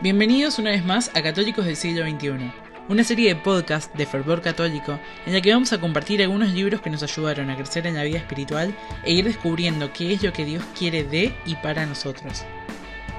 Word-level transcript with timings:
Bienvenidos 0.00 0.60
una 0.60 0.70
vez 0.70 0.84
más 0.84 1.10
a 1.16 1.22
Católicos 1.22 1.66
del 1.66 1.74
siglo 1.74 2.08
XXI, 2.08 2.52
una 2.88 3.02
serie 3.02 3.34
de 3.34 3.40
podcasts 3.40 3.90
de 3.98 4.06
fervor 4.06 4.40
católico 4.40 4.96
en 5.26 5.32
la 5.32 5.40
que 5.40 5.52
vamos 5.52 5.72
a 5.72 5.80
compartir 5.80 6.22
algunos 6.22 6.52
libros 6.52 6.80
que 6.80 6.88
nos 6.88 7.02
ayudaron 7.02 7.50
a 7.50 7.56
crecer 7.56 7.84
en 7.84 7.96
la 7.96 8.04
vida 8.04 8.18
espiritual 8.18 8.72
e 9.02 9.12
ir 9.12 9.24
descubriendo 9.24 9.92
qué 9.92 10.12
es 10.12 10.22
lo 10.22 10.32
que 10.32 10.44
Dios 10.44 10.62
quiere 10.78 11.02
de 11.02 11.34
y 11.44 11.56
para 11.56 11.84
nosotros. 11.84 12.44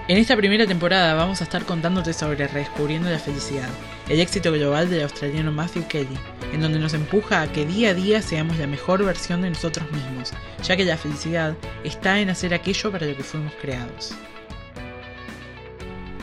En 0.07 0.17
esta 0.17 0.37
primera 0.37 0.65
temporada 0.65 1.15
vamos 1.15 1.41
a 1.41 1.43
estar 1.43 1.65
contándote 1.65 2.13
sobre 2.13 2.47
Redescubriendo 2.47 3.09
la 3.09 3.19
Felicidad, 3.19 3.67
el 4.07 4.21
éxito 4.21 4.49
global 4.53 4.89
del 4.89 5.03
australiano 5.03 5.51
Matthew 5.51 5.85
Kelly, 5.89 6.17
en 6.53 6.61
donde 6.61 6.79
nos 6.79 6.93
empuja 6.93 7.41
a 7.41 7.51
que 7.51 7.65
día 7.65 7.89
a 7.89 7.93
día 7.93 8.21
seamos 8.21 8.57
la 8.57 8.67
mejor 8.67 9.03
versión 9.03 9.41
de 9.41 9.49
nosotros 9.49 9.91
mismos, 9.91 10.31
ya 10.63 10.77
que 10.77 10.85
la 10.85 10.95
felicidad 10.95 11.57
está 11.83 12.21
en 12.21 12.29
hacer 12.29 12.53
aquello 12.53 12.89
para 12.89 13.05
lo 13.05 13.17
que 13.17 13.23
fuimos 13.23 13.51
creados. 13.61 14.15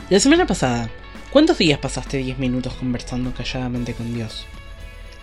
La 0.09 0.21
semana 0.21 0.47
pasada, 0.47 0.89
¿cuántos 1.31 1.57
días 1.57 1.79
pasaste 1.79 2.19
10 2.19 2.39
minutos 2.39 2.73
conversando 2.75 3.33
calladamente 3.33 3.93
con 3.93 4.13
Dios? 4.13 4.45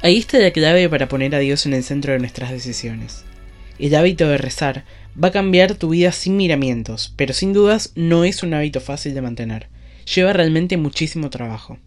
Ahí 0.03 0.19
está 0.19 0.39
la 0.39 0.51
clave 0.51 0.91
para 0.91 1.09
poner 1.09 1.35
a 1.35 1.39
Dios 1.39 1.65
en 1.65 1.73
el 1.73 1.83
centro 1.83 2.13
de 2.13 2.19
nuestras 2.19 2.51
decisiones. 2.51 3.25
El 3.79 3.95
hábito 3.95 4.29
de 4.29 4.37
rezar 4.37 4.85
va 5.17 5.29
a 5.29 5.33
cambiar 5.33 5.77
tu 5.77 5.89
vida 5.89 6.13
sin 6.13 6.37
miramientos, 6.37 7.15
pero 7.17 7.33
sin 7.33 7.55
dudas 7.55 7.93
no 7.95 8.25
es 8.25 8.43
un 8.43 8.53
hábito 8.53 8.79
fácil 8.83 9.15
de 9.15 9.23
mantener. 9.23 9.69
Lleva 10.15 10.35
realmente 10.35 10.77
muchísimo 10.77 11.31
trabajo. 11.31 11.79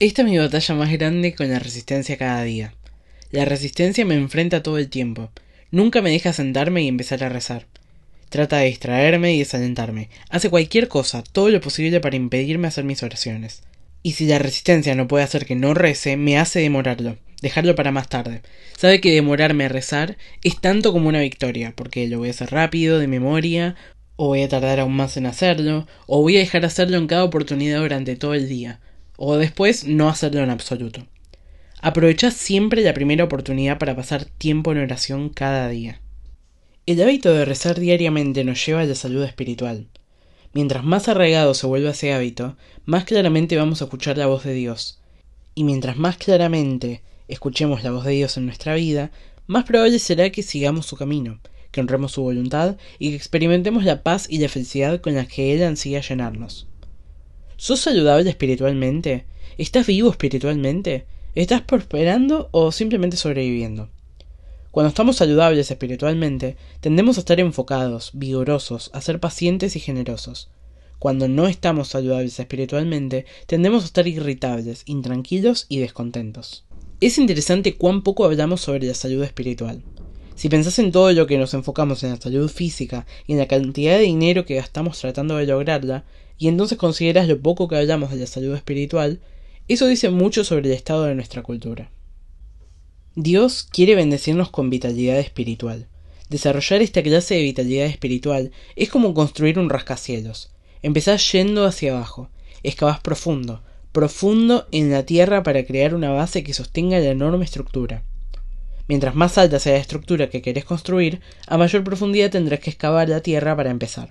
Esta 0.00 0.22
es 0.22 0.28
mi 0.28 0.36
batalla 0.36 0.74
más 0.74 0.90
grande 0.90 1.36
con 1.36 1.48
la 1.48 1.60
resistencia 1.60 2.18
cada 2.18 2.42
día. 2.42 2.74
La 3.30 3.44
resistencia 3.44 4.04
me 4.04 4.16
enfrenta 4.16 4.60
todo 4.60 4.78
el 4.78 4.88
tiempo. 4.88 5.30
Nunca 5.70 6.02
me 6.02 6.10
deja 6.10 6.32
sentarme 6.32 6.82
y 6.82 6.88
empezar 6.88 7.22
a 7.22 7.28
rezar. 7.28 7.68
Trata 8.28 8.58
de 8.58 8.66
distraerme 8.66 9.34
y 9.34 9.38
desalentarme. 9.38 10.10
Hace 10.28 10.50
cualquier 10.50 10.88
cosa, 10.88 11.22
todo 11.22 11.50
lo 11.50 11.60
posible 11.60 12.00
para 12.00 12.16
impedirme 12.16 12.68
hacer 12.68 12.84
mis 12.84 13.02
oraciones. 13.02 13.62
Y 14.02 14.12
si 14.12 14.26
la 14.26 14.38
resistencia 14.38 14.94
no 14.94 15.08
puede 15.08 15.24
hacer 15.24 15.46
que 15.46 15.54
no 15.54 15.72
rece, 15.72 16.16
me 16.16 16.38
hace 16.38 16.60
demorarlo, 16.60 17.16
dejarlo 17.40 17.74
para 17.74 17.90
más 17.90 18.08
tarde. 18.08 18.42
Sabe 18.76 19.00
que 19.00 19.14
demorarme 19.14 19.64
a 19.64 19.68
rezar 19.68 20.18
es 20.42 20.60
tanto 20.60 20.92
como 20.92 21.08
una 21.08 21.20
victoria, 21.20 21.72
porque 21.74 22.06
lo 22.08 22.18
voy 22.18 22.28
a 22.28 22.32
hacer 22.32 22.50
rápido, 22.50 22.98
de 22.98 23.08
memoria, 23.08 23.76
o 24.16 24.28
voy 24.28 24.42
a 24.42 24.48
tardar 24.48 24.80
aún 24.80 24.94
más 24.94 25.16
en 25.16 25.26
hacerlo, 25.26 25.86
o 26.06 26.20
voy 26.20 26.36
a 26.36 26.40
dejar 26.40 26.64
hacerlo 26.64 26.98
en 26.98 27.06
cada 27.06 27.24
oportunidad 27.24 27.80
durante 27.80 28.16
todo 28.16 28.34
el 28.34 28.48
día, 28.48 28.80
o 29.16 29.36
después 29.36 29.86
no 29.86 30.08
hacerlo 30.08 30.42
en 30.42 30.50
absoluto. 30.50 31.06
Aprovecha 31.80 32.30
siempre 32.30 32.82
la 32.82 32.94
primera 32.94 33.24
oportunidad 33.24 33.78
para 33.78 33.96
pasar 33.96 34.24
tiempo 34.24 34.72
en 34.72 34.78
oración 34.78 35.28
cada 35.28 35.68
día. 35.68 36.00
El 36.86 37.00
hábito 37.00 37.32
de 37.32 37.46
rezar 37.46 37.80
diariamente 37.80 38.44
nos 38.44 38.66
lleva 38.66 38.82
a 38.82 38.84
la 38.84 38.94
salud 38.94 39.22
espiritual. 39.22 39.86
Mientras 40.52 40.84
más 40.84 41.08
arraigado 41.08 41.54
se 41.54 41.66
vuelva 41.66 41.92
ese 41.92 42.12
hábito, 42.12 42.58
más 42.84 43.04
claramente 43.04 43.56
vamos 43.56 43.80
a 43.80 43.86
escuchar 43.86 44.18
la 44.18 44.26
voz 44.26 44.44
de 44.44 44.52
Dios. 44.52 45.00
Y 45.54 45.64
mientras 45.64 45.96
más 45.96 46.18
claramente 46.18 47.00
escuchemos 47.26 47.84
la 47.84 47.90
voz 47.90 48.04
de 48.04 48.12
Dios 48.12 48.36
en 48.36 48.44
nuestra 48.44 48.74
vida, 48.74 49.12
más 49.46 49.64
probable 49.64 49.98
será 49.98 50.28
que 50.28 50.42
sigamos 50.42 50.84
su 50.84 50.96
camino, 50.96 51.40
que 51.70 51.80
honremos 51.80 52.12
su 52.12 52.22
voluntad 52.22 52.76
y 52.98 53.08
que 53.08 53.16
experimentemos 53.16 53.84
la 53.84 54.02
paz 54.02 54.26
y 54.28 54.36
la 54.36 54.50
felicidad 54.50 55.00
con 55.00 55.14
la 55.14 55.24
que 55.24 55.54
Él 55.54 55.62
ansía 55.62 56.02
llenarnos. 56.02 56.66
¿Sos 57.56 57.80
saludable 57.80 58.28
espiritualmente? 58.28 59.24
¿Estás 59.56 59.86
vivo 59.86 60.10
espiritualmente? 60.10 61.06
¿Estás 61.34 61.62
prosperando 61.62 62.50
o 62.52 62.72
simplemente 62.72 63.16
sobreviviendo? 63.16 63.88
Cuando 64.74 64.88
estamos 64.88 65.14
saludables 65.14 65.70
espiritualmente, 65.70 66.56
tendemos 66.80 67.16
a 67.16 67.20
estar 67.20 67.38
enfocados, 67.38 68.10
vigorosos, 68.12 68.90
a 68.92 69.00
ser 69.00 69.20
pacientes 69.20 69.76
y 69.76 69.78
generosos. 69.78 70.50
Cuando 70.98 71.28
no 71.28 71.46
estamos 71.46 71.86
saludables 71.86 72.40
espiritualmente, 72.40 73.24
tendemos 73.46 73.84
a 73.84 73.86
estar 73.86 74.08
irritables, 74.08 74.82
intranquilos 74.86 75.66
y 75.68 75.78
descontentos. 75.78 76.64
Es 77.00 77.18
interesante 77.18 77.76
cuán 77.76 78.02
poco 78.02 78.24
hablamos 78.24 78.62
sobre 78.62 78.88
la 78.88 78.94
salud 78.94 79.22
espiritual. 79.22 79.80
Si 80.34 80.48
pensás 80.48 80.80
en 80.80 80.90
todo 80.90 81.12
lo 81.12 81.28
que 81.28 81.38
nos 81.38 81.54
enfocamos 81.54 82.02
en 82.02 82.10
la 82.10 82.16
salud 82.16 82.50
física 82.50 83.06
y 83.28 83.34
en 83.34 83.38
la 83.38 83.46
cantidad 83.46 83.96
de 83.96 84.02
dinero 84.02 84.44
que 84.44 84.56
gastamos 84.56 84.98
tratando 84.98 85.36
de 85.36 85.46
lograrla, 85.46 86.04
y 86.36 86.48
entonces 86.48 86.78
consideras 86.78 87.28
lo 87.28 87.40
poco 87.40 87.68
que 87.68 87.76
hablamos 87.76 88.10
de 88.10 88.16
la 88.16 88.26
salud 88.26 88.56
espiritual, 88.56 89.20
eso 89.68 89.86
dice 89.86 90.10
mucho 90.10 90.42
sobre 90.42 90.66
el 90.68 90.74
estado 90.74 91.04
de 91.04 91.14
nuestra 91.14 91.44
cultura. 91.44 91.92
Dios 93.16 93.68
quiere 93.70 93.94
bendecirnos 93.94 94.50
con 94.50 94.70
vitalidad 94.70 95.20
espiritual. 95.20 95.86
Desarrollar 96.30 96.82
esta 96.82 97.00
clase 97.00 97.36
de 97.36 97.42
vitalidad 97.42 97.86
espiritual 97.86 98.50
es 98.74 98.88
como 98.88 99.14
construir 99.14 99.60
un 99.60 99.70
rascacielos. 99.70 100.50
Empezás 100.82 101.30
yendo 101.30 101.64
hacia 101.64 101.96
abajo, 101.96 102.28
excavás 102.64 102.98
profundo, 102.98 103.62
profundo 103.92 104.66
en 104.72 104.90
la 104.90 105.06
tierra 105.06 105.44
para 105.44 105.64
crear 105.64 105.94
una 105.94 106.10
base 106.10 106.42
que 106.42 106.54
sostenga 106.54 106.98
la 106.98 107.10
enorme 107.10 107.44
estructura. 107.44 108.02
Mientras 108.88 109.14
más 109.14 109.38
alta 109.38 109.60
sea 109.60 109.74
la 109.74 109.78
estructura 109.78 110.28
que 110.28 110.42
querés 110.42 110.64
construir, 110.64 111.20
a 111.46 111.56
mayor 111.56 111.84
profundidad 111.84 112.32
tendrás 112.32 112.58
que 112.58 112.70
excavar 112.70 113.08
la 113.08 113.20
tierra 113.20 113.54
para 113.56 113.70
empezar. 113.70 114.10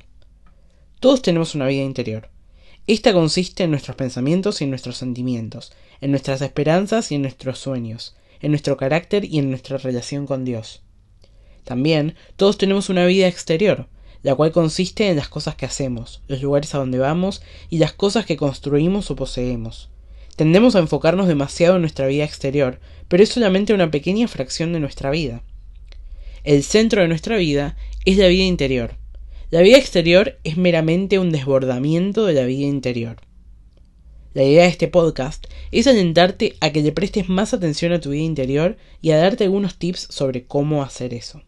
Todos 1.02 1.22
tenemos 1.22 1.56
una 1.56 1.68
vida 1.68 1.84
interior. 1.84 2.30
Esta 2.88 3.12
consiste 3.12 3.66
en 3.66 3.72
nuestros 3.72 3.97
pensamientos 3.97 4.62
y 4.62 4.63
en 4.63 4.69
nuestros 4.69 4.96
sentimientos, 4.96 5.74
en 6.00 6.12
nuestras 6.12 6.42
esperanzas 6.42 7.12
y 7.12 7.16
en 7.16 7.24
nuestros 7.24 7.59
sueños, 7.59 8.16
en 8.44 8.52
nuestro 8.52 8.78
carácter 8.78 9.26
y 9.26 9.40
en 9.40 9.50
nuestra 9.50 9.78
relación 9.78 10.28
con 10.28 10.46
Dios. 10.46 10.84
También 11.64 12.16
todos 12.36 12.59
tenemos 12.59 12.90
una 12.90 13.06
vida 13.06 13.28
exterior, 13.28 13.88
la 14.22 14.36
cual 14.36 14.52
consiste 14.52 15.09
en 15.09 15.16
las 15.16 15.30
cosas 15.30 15.56
que 15.56 15.66
hacemos, 15.66 16.22
los 16.28 16.42
lugares 16.42 16.76
a 16.76 16.78
donde 16.78 17.00
vamos 17.00 17.42
y 17.70 17.80
las 17.80 17.94
cosas 17.94 18.26
que 18.26 18.38
construimos 18.38 19.09
o 19.09 19.16
poseemos. 19.16 19.90
Tendemos 20.36 20.76
a 20.76 20.80
enfocarnos 20.80 21.28
demasiado 21.28 21.76
en 21.76 21.81
nuestra 21.81 22.08
vida 22.08 22.24
exterior, 22.24 22.80
pero 23.08 23.24
es 23.24 23.30
solamente 23.30 23.74
una 23.74 23.92
pequeña 23.92 24.28
fracción 24.28 24.74
de 24.74 24.80
nuestra 24.80 25.10
vida. 25.10 25.44
El 26.44 26.64
centro 26.64 27.02
de 27.02 27.08
nuestra 27.08 27.38
vida 27.38 27.78
es 28.06 28.18
la 28.18 28.28
vida 28.28 28.44
interior. 28.44 28.98
La 29.52 29.62
vida 29.62 29.78
exterior 29.78 30.40
es 30.44 30.58
meramente 30.58 31.20
un 31.20 31.31
desbordamiento 31.31 32.25
de 32.25 32.34
la 32.34 32.44
vida 32.44 32.66
interior. 32.66 33.18
La 34.34 34.44
idea 34.44 34.64
de 34.64 34.70
este 34.70 34.88
podcast 34.88 35.46
es 35.72 35.86
alentarte 35.86 36.56
a 36.60 36.72
que 36.72 36.82
le 36.82 36.92
prestes 36.92 37.30
más 37.30 37.54
atención 37.54 37.92
a 37.92 38.00
tu 38.00 38.10
vida 38.10 38.24
interior 38.24 38.78
y 39.00 39.12
a 39.12 39.18
darte 39.18 39.44
algunos 39.44 39.78
tips 39.78 40.08
sobre 40.10 40.46
cómo 40.46 40.82
hacer 40.82 41.14
eso. 41.14 41.44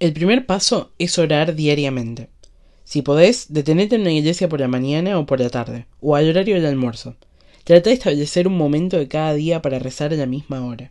El 0.00 0.14
primer 0.14 0.46
paso 0.46 0.92
es 0.98 1.18
orar 1.18 1.54
diariamente. 1.54 2.30
Si 2.84 3.02
podés, 3.02 3.52
detenete 3.52 3.96
en 3.96 4.04
la 4.04 4.12
iglesia 4.12 4.48
por 4.48 4.60
la 4.60 4.68
mañana 4.68 5.18
o 5.18 5.26
por 5.26 5.40
la 5.40 5.50
tarde, 5.50 5.86
o 6.00 6.16
al 6.16 6.30
horario 6.30 6.54
del 6.54 6.64
almuerzo. 6.64 7.16
Trata 7.64 7.90
de 7.90 7.94
establecer 7.96 8.48
un 8.48 8.56
momento 8.56 8.96
de 8.96 9.08
cada 9.08 9.34
día 9.34 9.60
para 9.60 9.78
rezar 9.78 10.14
a 10.14 10.16
la 10.16 10.26
misma 10.26 10.64
hora. 10.64 10.90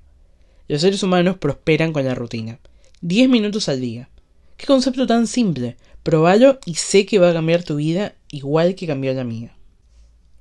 Los 0.67 0.81
seres 0.81 1.01
humanos 1.01 1.37
prosperan 1.37 1.91
con 1.91 2.05
la 2.05 2.13
rutina. 2.13 2.59
Diez 3.01 3.27
minutos 3.27 3.67
al 3.67 3.81
día. 3.81 4.09
Qué 4.57 4.67
concepto 4.67 5.07
tan 5.07 5.25
simple. 5.25 5.75
Probalo 6.03 6.59
y 6.67 6.75
sé 6.75 7.07
que 7.07 7.17
va 7.17 7.31
a 7.31 7.33
cambiar 7.33 7.63
tu 7.63 7.77
vida 7.77 8.13
igual 8.29 8.75
que 8.75 8.85
cambió 8.85 9.11
la 9.15 9.23
mía. 9.23 9.55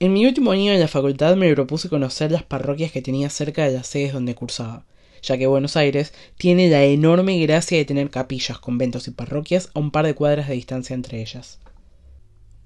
En 0.03 0.15
mi 0.15 0.25
último 0.25 0.51
año 0.51 0.73
en 0.73 0.81
la 0.81 0.89
facultad 0.89 1.37
me 1.37 1.53
propuse 1.53 1.91
conocer 1.91 2.33
las 2.33 2.43
parroquias 2.43 2.91
que 2.91 3.03
tenía 3.03 3.29
cerca 3.29 3.67
de 3.67 3.75
las 3.75 3.87
sedes 3.87 4.15
donde 4.15 4.35
cursaba, 4.35 4.87
ya 5.21 5.37
que 5.37 5.47
Buenos 5.47 5.77
Aires 5.77 6.15
tiene 6.39 6.71
la 6.71 6.85
enorme 6.85 7.39
gracia 7.41 7.77
de 7.77 7.85
tener 7.85 8.09
capillas, 8.09 8.59
conventos 8.59 9.09
y 9.09 9.11
parroquias 9.11 9.69
a 9.75 9.79
un 9.79 9.91
par 9.91 10.07
de 10.07 10.15
cuadras 10.15 10.49
de 10.49 10.55
distancia 10.55 10.95
entre 10.95 11.21
ellas. 11.21 11.59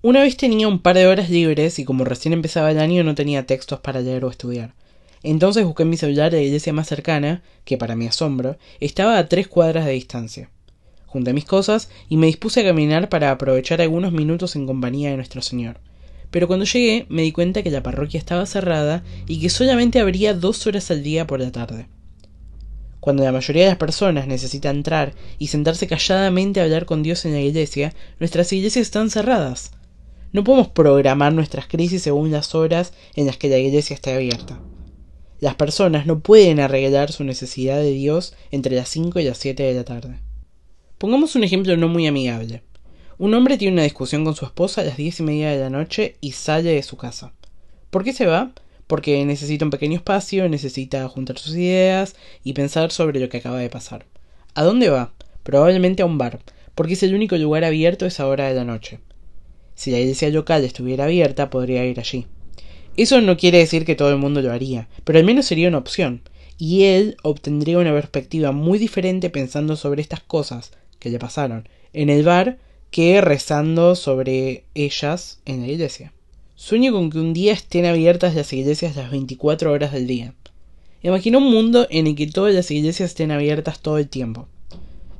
Una 0.00 0.20
vez 0.22 0.36
tenía 0.36 0.68
un 0.68 0.78
par 0.78 0.94
de 0.94 1.08
horas 1.08 1.28
libres 1.28 1.80
y 1.80 1.84
como 1.84 2.04
recién 2.04 2.34
empezaba 2.34 2.70
el 2.70 2.78
año 2.78 3.02
no 3.02 3.16
tenía 3.16 3.46
textos 3.46 3.80
para 3.80 4.00
leer 4.00 4.24
o 4.24 4.30
estudiar. 4.30 4.72
Entonces 5.24 5.64
busqué 5.64 5.82
en 5.82 5.90
mi 5.90 5.96
celular 5.96 6.32
la 6.32 6.40
iglesia 6.40 6.72
más 6.72 6.86
cercana, 6.86 7.42
que 7.64 7.76
para 7.76 7.96
mi 7.96 8.06
asombro, 8.06 8.58
estaba 8.78 9.18
a 9.18 9.28
tres 9.28 9.48
cuadras 9.48 9.86
de 9.86 9.90
distancia. 9.90 10.50
Junté 11.06 11.32
mis 11.32 11.46
cosas 11.46 11.90
y 12.08 12.16
me 12.16 12.28
dispuse 12.28 12.60
a 12.60 12.64
caminar 12.64 13.08
para 13.08 13.32
aprovechar 13.32 13.80
algunos 13.80 14.12
minutos 14.12 14.54
en 14.54 14.68
compañía 14.68 15.10
de 15.10 15.16
nuestro 15.16 15.42
Señor 15.42 15.80
pero 16.34 16.48
cuando 16.48 16.64
llegué 16.64 17.06
me 17.10 17.22
di 17.22 17.30
cuenta 17.30 17.62
que 17.62 17.70
la 17.70 17.84
parroquia 17.84 18.18
estaba 18.18 18.44
cerrada 18.44 19.04
y 19.28 19.38
que 19.38 19.48
solamente 19.48 20.00
abría 20.00 20.34
dos 20.34 20.66
horas 20.66 20.90
al 20.90 21.04
día 21.04 21.28
por 21.28 21.38
la 21.38 21.52
tarde. 21.52 21.86
Cuando 22.98 23.22
la 23.22 23.30
mayoría 23.30 23.62
de 23.62 23.68
las 23.68 23.78
personas 23.78 24.26
necesita 24.26 24.68
entrar 24.68 25.14
y 25.38 25.46
sentarse 25.46 25.86
calladamente 25.86 26.58
a 26.58 26.64
hablar 26.64 26.86
con 26.86 27.04
Dios 27.04 27.24
en 27.24 27.34
la 27.34 27.40
iglesia, 27.40 27.94
nuestras 28.18 28.52
iglesias 28.52 28.82
están 28.84 29.10
cerradas. 29.10 29.70
No 30.32 30.42
podemos 30.42 30.66
programar 30.66 31.32
nuestras 31.32 31.68
crisis 31.68 32.02
según 32.02 32.32
las 32.32 32.56
horas 32.56 32.94
en 33.14 33.26
las 33.26 33.36
que 33.36 33.48
la 33.48 33.58
iglesia 33.58 33.94
esté 33.94 34.12
abierta. 34.12 34.58
Las 35.38 35.54
personas 35.54 36.04
no 36.04 36.18
pueden 36.18 36.58
arreglar 36.58 37.12
su 37.12 37.22
necesidad 37.22 37.78
de 37.78 37.92
Dios 37.92 38.34
entre 38.50 38.74
las 38.74 38.88
5 38.88 39.20
y 39.20 39.22
las 39.22 39.38
7 39.38 39.62
de 39.62 39.74
la 39.74 39.84
tarde. 39.84 40.18
Pongamos 40.98 41.36
un 41.36 41.44
ejemplo 41.44 41.76
no 41.76 41.86
muy 41.86 42.08
amigable. 42.08 42.64
Un 43.16 43.32
hombre 43.34 43.56
tiene 43.56 43.74
una 43.74 43.84
discusión 43.84 44.24
con 44.24 44.34
su 44.34 44.44
esposa 44.44 44.80
a 44.80 44.84
las 44.84 44.96
diez 44.96 45.20
y 45.20 45.22
media 45.22 45.50
de 45.50 45.58
la 45.58 45.70
noche 45.70 46.16
y 46.20 46.32
sale 46.32 46.74
de 46.74 46.82
su 46.82 46.96
casa. 46.96 47.32
¿Por 47.90 48.02
qué 48.02 48.12
se 48.12 48.26
va? 48.26 48.52
Porque 48.88 49.24
necesita 49.24 49.64
un 49.64 49.70
pequeño 49.70 49.96
espacio, 49.96 50.48
necesita 50.48 51.06
juntar 51.08 51.38
sus 51.38 51.54
ideas 51.54 52.16
y 52.42 52.54
pensar 52.54 52.90
sobre 52.90 53.20
lo 53.20 53.28
que 53.28 53.36
acaba 53.36 53.58
de 53.58 53.70
pasar. 53.70 54.04
¿A 54.54 54.64
dónde 54.64 54.88
va? 54.88 55.12
Probablemente 55.44 56.02
a 56.02 56.06
un 56.06 56.18
bar, 56.18 56.40
porque 56.74 56.94
es 56.94 57.04
el 57.04 57.14
único 57.14 57.36
lugar 57.36 57.62
abierto 57.62 58.04
a 58.04 58.08
esa 58.08 58.26
hora 58.26 58.48
de 58.48 58.54
la 58.54 58.64
noche. 58.64 58.98
Si 59.76 59.92
la 59.92 60.00
iglesia 60.00 60.28
local 60.30 60.64
estuviera 60.64 61.04
abierta, 61.04 61.50
podría 61.50 61.86
ir 61.86 62.00
allí. 62.00 62.26
Eso 62.96 63.20
no 63.20 63.36
quiere 63.36 63.58
decir 63.58 63.84
que 63.84 63.94
todo 63.94 64.10
el 64.10 64.18
mundo 64.18 64.42
lo 64.42 64.52
haría, 64.52 64.88
pero 65.04 65.20
al 65.20 65.24
menos 65.24 65.46
sería 65.46 65.68
una 65.68 65.78
opción, 65.78 66.22
y 66.58 66.84
él 66.84 67.16
obtendría 67.22 67.78
una 67.78 67.92
perspectiva 67.92 68.50
muy 68.50 68.78
diferente 68.78 69.30
pensando 69.30 69.76
sobre 69.76 70.02
estas 70.02 70.20
cosas 70.20 70.72
que 70.98 71.10
le 71.10 71.20
pasaron 71.20 71.68
en 71.92 72.10
el 72.10 72.24
bar 72.24 72.58
que 72.94 73.20
rezando 73.20 73.96
sobre 73.96 74.66
ellas 74.76 75.40
en 75.46 75.62
la 75.62 75.66
iglesia. 75.66 76.12
Sueño 76.54 76.92
con 76.92 77.10
que 77.10 77.18
un 77.18 77.32
día 77.32 77.52
estén 77.52 77.86
abiertas 77.86 78.36
las 78.36 78.52
iglesias 78.52 78.94
las 78.94 79.10
24 79.10 79.72
horas 79.72 79.90
del 79.90 80.06
día. 80.06 80.32
Imagina 81.02 81.38
un 81.38 81.50
mundo 81.50 81.88
en 81.90 82.06
el 82.06 82.14
que 82.14 82.28
todas 82.28 82.54
las 82.54 82.70
iglesias 82.70 83.10
estén 83.10 83.32
abiertas 83.32 83.80
todo 83.80 83.98
el 83.98 84.08
tiempo. 84.08 84.46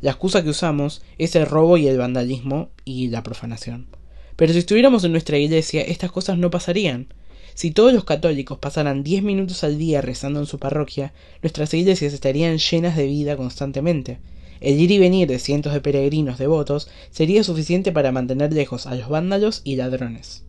La 0.03 0.13
excusa 0.13 0.45
que 0.45 0.51
usamos 0.51 1.03
es 1.19 1.35
el 1.35 1.47
robo 1.47 1.77
y 1.77 1.89
el 1.89 1.99
vandalismo 1.99 2.69
y 2.85 3.09
la 3.09 3.25
profanación. 3.25 3.89
Pero 4.37 4.53
si 4.53 4.61
estuviéramos 4.61 5.03
en 5.03 5.11
nuestra 5.11 5.39
iglesia, 5.39 5.83
estas 5.83 6.13
cosas 6.13 6.39
no 6.39 6.53
pasarían. 6.53 7.09
Si 7.55 7.73
todos 7.73 7.93
los 7.93 8.05
católicos 8.05 8.57
pasaran 8.59 9.03
10 9.03 9.25
minutos 9.25 9.65
al 9.65 9.79
día 9.79 10.01
rezando 10.01 10.39
en 10.39 10.47
su 10.47 10.61
parroquia, 10.61 11.13
nuestras 11.43 11.75
iglesias 11.75 12.13
estarían 12.13 12.59
llenas 12.59 12.97
de 12.97 13.09
vida 13.09 13.37
constantemente. 13.37 14.21
El 14.61 14.81
ir 14.81 14.91
y 14.91 14.99
venir 14.99 15.29
de 15.29 15.39
cientos 15.39 15.73
de 15.73 15.81
peregrinos 15.81 16.39
devotos 16.39 16.89
sería 17.11 17.45
suficiente 17.45 17.93
para 17.93 18.13
mantener 18.13 18.53
lejos 18.53 18.87
a 18.87 18.95
los 18.95 19.09
vándalos 19.09 19.61
y 19.65 19.77
ladrones. 19.77 20.45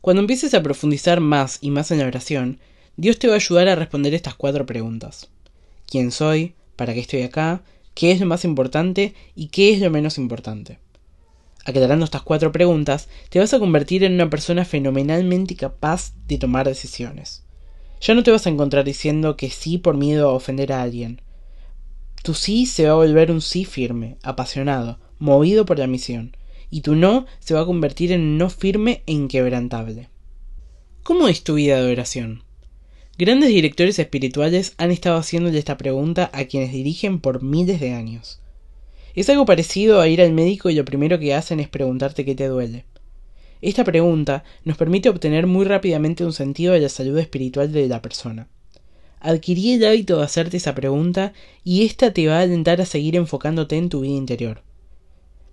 Cuando 0.00 0.20
empieces 0.20 0.54
a 0.54 0.62
profundizar 0.62 1.20
más 1.20 1.58
y 1.60 1.70
más 1.70 1.90
en 1.90 1.98
la 1.98 2.06
oración, 2.06 2.58
Dios 2.96 3.18
te 3.18 3.28
va 3.28 3.34
a 3.34 3.36
ayudar 3.36 3.68
a 3.68 3.76
responder 3.76 4.14
estas 4.14 4.34
cuatro 4.34 4.66
preguntas. 4.66 5.28
¿Quién 5.86 6.10
soy? 6.10 6.54
¿Para 6.76 6.94
qué 6.94 7.00
estoy 7.00 7.22
acá? 7.22 7.62
qué 7.94 8.12
es 8.12 8.20
lo 8.20 8.26
más 8.26 8.44
importante 8.44 9.14
y 9.34 9.48
qué 9.48 9.72
es 9.72 9.80
lo 9.80 9.90
menos 9.90 10.18
importante. 10.18 10.78
Aclarando 11.64 12.04
estas 12.04 12.22
cuatro 12.22 12.52
preguntas, 12.52 13.08
te 13.28 13.38
vas 13.38 13.52
a 13.52 13.58
convertir 13.58 14.04
en 14.04 14.14
una 14.14 14.30
persona 14.30 14.64
fenomenalmente 14.64 15.54
capaz 15.56 16.14
de 16.26 16.38
tomar 16.38 16.66
decisiones. 16.66 17.44
Ya 18.00 18.14
no 18.14 18.22
te 18.22 18.30
vas 18.30 18.46
a 18.46 18.50
encontrar 18.50 18.84
diciendo 18.84 19.36
que 19.36 19.50
sí 19.50 19.76
por 19.76 19.96
miedo 19.96 20.30
a 20.30 20.32
ofender 20.32 20.72
a 20.72 20.80
alguien. 20.80 21.20
Tu 22.22 22.34
sí 22.34 22.66
se 22.66 22.84
va 22.86 22.92
a 22.92 22.96
volver 22.96 23.30
un 23.30 23.40
sí 23.40 23.64
firme, 23.64 24.18
apasionado, 24.22 24.98
movido 25.18 25.64
por 25.64 25.78
la 25.78 25.86
misión, 25.86 26.36
y 26.70 26.82
tu 26.82 26.94
no 26.94 27.26
se 27.38 27.54
va 27.54 27.60
a 27.60 27.66
convertir 27.66 28.12
en 28.12 28.20
un 28.20 28.38
no 28.38 28.50
firme 28.50 29.02
e 29.06 29.12
inquebrantable. 29.12 30.08
¿Cómo 31.02 31.28
es 31.28 31.42
tu 31.44 31.54
vida 31.54 31.82
de 31.82 31.92
oración? 31.92 32.42
Grandes 33.16 33.48
directores 33.48 33.98
espirituales 33.98 34.74
han 34.76 34.90
estado 34.90 35.18
haciéndole 35.18 35.58
esta 35.58 35.76
pregunta 35.76 36.30
a 36.32 36.44
quienes 36.44 36.72
dirigen 36.72 37.20
por 37.20 37.42
miles 37.42 37.80
de 37.80 37.92
años. 37.92 38.40
Es 39.14 39.28
algo 39.28 39.44
parecido 39.44 40.00
a 40.00 40.08
ir 40.08 40.22
al 40.22 40.32
médico 40.32 40.70
y 40.70 40.74
lo 40.74 40.84
primero 40.84 41.18
que 41.18 41.34
hacen 41.34 41.58
es 41.58 41.68
preguntarte 41.68 42.24
qué 42.24 42.34
te 42.34 42.46
duele. 42.46 42.84
Esta 43.60 43.84
pregunta 43.84 44.44
nos 44.64 44.76
permite 44.76 45.08
obtener 45.08 45.46
muy 45.46 45.64
rápidamente 45.64 46.24
un 46.24 46.32
sentido 46.32 46.72
de 46.72 46.80
la 46.80 46.88
salud 46.88 47.18
espiritual 47.18 47.72
de 47.72 47.88
la 47.88 48.00
persona. 48.00 48.48
Adquirí 49.20 49.72
el 49.72 49.86
hábito 49.86 50.16
de 50.16 50.24
hacerte 50.24 50.56
esa 50.56 50.74
pregunta 50.74 51.34
y 51.62 51.84
ésta 51.84 52.12
te 52.12 52.26
va 52.26 52.38
a 52.38 52.42
alentar 52.42 52.80
a 52.80 52.86
seguir 52.86 53.16
enfocándote 53.16 53.76
en 53.76 53.90
tu 53.90 54.00
vida 54.00 54.14
interior. 54.14 54.62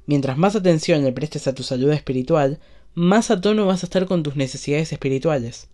Mientras 0.06 0.38
más 0.38 0.56
atención 0.56 1.04
le 1.04 1.12
prestes 1.12 1.48
a 1.48 1.54
tu 1.54 1.64
salud 1.64 1.92
espiritual, 1.92 2.60
más 2.94 3.30
a 3.30 3.42
tono 3.42 3.66
vas 3.66 3.84
a 3.84 3.88
estar 3.88 4.06
con 4.06 4.24
tus 4.24 4.38
necesidades 4.38 4.94
espirituales. 4.94 5.68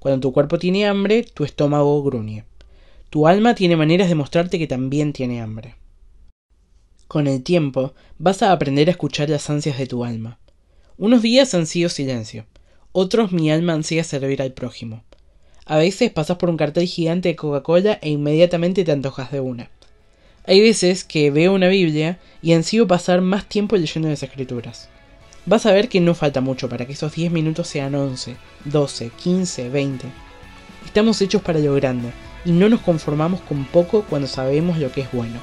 Cuando 0.00 0.20
tu 0.20 0.32
cuerpo 0.32 0.58
tiene 0.58 0.86
hambre, 0.86 1.22
tu 1.22 1.44
estómago 1.44 2.02
gruñe. 2.02 2.44
Tu 3.08 3.28
alma 3.28 3.54
tiene 3.54 3.76
maneras 3.76 4.08
de 4.08 4.16
mostrarte 4.16 4.58
que 4.58 4.66
también 4.66 5.12
tiene 5.12 5.40
hambre. 5.40 5.76
Con 7.06 7.26
el 7.28 7.42
tiempo, 7.42 7.94
vas 8.18 8.42
a 8.42 8.52
aprender 8.52 8.88
a 8.88 8.90
escuchar 8.90 9.30
las 9.30 9.48
ansias 9.48 9.78
de 9.78 9.86
tu 9.86 10.04
alma. 10.04 10.40
Unos 10.98 11.22
días 11.22 11.54
han 11.54 11.66
sido 11.66 11.88
silencio, 11.88 12.46
otros 12.90 13.30
mi 13.30 13.50
alma 13.50 13.74
ansía 13.74 14.02
servir 14.02 14.42
al 14.42 14.52
prójimo. 14.52 15.04
A 15.68 15.76
veces 15.76 16.10
pasas 16.10 16.38
por 16.38 16.50
un 16.50 16.56
cartel 16.56 16.86
gigante 16.86 17.28
de 17.28 17.36
Coca-Cola 17.36 17.98
e 18.02 18.10
inmediatamente 18.10 18.84
te 18.84 18.90
antojas 18.92 19.30
de 19.30 19.38
una. 19.38 19.70
Hay 20.44 20.60
veces 20.60 21.04
que 21.04 21.30
veo 21.30 21.54
una 21.54 21.68
Biblia 21.68 22.18
y 22.42 22.54
ansío 22.54 22.88
pasar 22.88 23.20
más 23.20 23.44
tiempo 23.46 23.76
leyendo 23.76 24.08
las 24.08 24.22
escrituras 24.22 24.88
vas 25.48 25.64
a 25.64 25.72
ver 25.72 25.88
que 25.88 26.00
no 26.00 26.14
falta 26.14 26.40
mucho 26.40 26.68
para 26.68 26.86
que 26.86 26.92
esos 26.92 27.14
10 27.14 27.32
minutos 27.32 27.66
sean 27.68 27.94
11, 27.94 28.36
12, 28.66 29.10
15, 29.16 29.68
20. 29.70 30.06
Estamos 30.84 31.20
hechos 31.22 31.40
para 31.40 31.58
lo 31.58 31.74
grande 31.74 32.10
y 32.44 32.52
no 32.52 32.68
nos 32.68 32.80
conformamos 32.80 33.40
con 33.40 33.64
poco 33.64 34.02
cuando 34.02 34.28
sabemos 34.28 34.78
lo 34.78 34.92
que 34.92 35.02
es 35.02 35.12
bueno. 35.12 35.40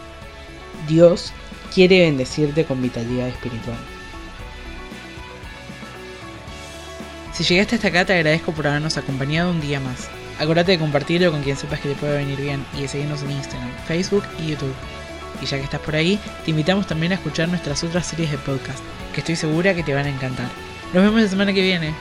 Dios 0.88 1.31
quiere 1.74 2.01
bendecirte 2.01 2.66
con 2.66 2.81
vitalidad 2.81 3.28
espiritual. 3.28 3.94
Si 7.36 7.44
llegaste 7.44 7.76
hasta 7.76 7.90
acá 7.90 8.06
te 8.06 8.14
agradezco 8.14 8.54
por 8.54 8.66
habernos 8.66 8.96
acompañado 8.96 9.52
un 9.52 9.60
día 9.60 9.82
más. 9.82 10.08
Acuérdate 10.40 10.72
de 10.72 10.80
compartirlo 10.80 11.32
con 11.32 11.44
quien 11.44 11.58
sepas 11.58 11.82
que 11.82 11.90
le 11.90 11.96
puede 11.96 12.16
venir 12.16 12.40
bien 12.40 12.66
y 12.78 12.84
de 12.84 12.88
seguirnos 12.88 13.24
en 13.24 13.32
Instagram, 13.32 13.70
Facebook 13.86 14.24
y 14.40 14.52
YouTube. 14.52 14.74
Y 15.42 15.46
ya 15.46 15.58
que 15.58 15.66
estás 15.66 15.82
por 15.82 15.98
ahí, 15.98 16.18
te 16.46 16.52
invitamos 16.52 16.88
también 16.88 17.12
a 17.12 17.16
escuchar 17.16 17.50
nuestras 17.50 17.84
otras 17.84 18.08
series 18.08 18.32
de 18.32 18.38
podcast 18.38 18.80
que 19.14 19.20
estoy 19.20 19.36
segura 19.36 19.76
que 19.76 19.84
te 19.84 19.94
van 19.94 20.06
a 20.06 20.10
encantar. 20.10 20.48
Nos 20.94 21.04
vemos 21.04 21.22
la 21.22 21.28
semana 21.28 21.52
que 21.52 21.62
viene. 21.62 21.94